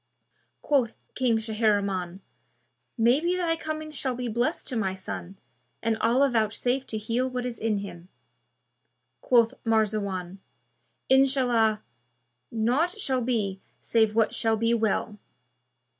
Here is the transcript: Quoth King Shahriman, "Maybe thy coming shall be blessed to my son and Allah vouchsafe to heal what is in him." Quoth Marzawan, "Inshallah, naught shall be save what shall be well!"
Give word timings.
Quoth 0.63 0.97
King 1.13 1.37
Shahriman, 1.37 2.21
"Maybe 2.97 3.35
thy 3.35 3.55
coming 3.55 3.91
shall 3.91 4.15
be 4.15 4.27
blessed 4.27 4.67
to 4.69 4.75
my 4.75 4.95
son 4.95 5.37
and 5.83 5.95
Allah 5.99 6.31
vouchsafe 6.31 6.87
to 6.87 6.97
heal 6.97 7.27
what 7.29 7.45
is 7.45 7.59
in 7.59 7.77
him." 7.77 8.09
Quoth 9.21 9.53
Marzawan, 9.63 10.39
"Inshallah, 11.07 11.83
naught 12.49 12.97
shall 12.97 13.21
be 13.21 13.61
save 13.79 14.15
what 14.15 14.33
shall 14.33 14.57
be 14.57 14.73
well!" 14.73 15.19